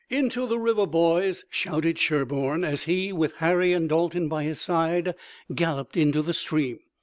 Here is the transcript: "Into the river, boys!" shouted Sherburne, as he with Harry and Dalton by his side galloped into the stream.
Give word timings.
"Into 0.09 0.47
the 0.47 0.57
river, 0.57 0.87
boys!" 0.87 1.45
shouted 1.51 1.99
Sherburne, 1.99 2.63
as 2.63 2.85
he 2.85 3.13
with 3.13 3.33
Harry 3.35 3.71
and 3.71 3.87
Dalton 3.87 4.27
by 4.27 4.45
his 4.45 4.59
side 4.59 5.13
galloped 5.53 5.95
into 5.95 6.23
the 6.23 6.33
stream. 6.33 6.79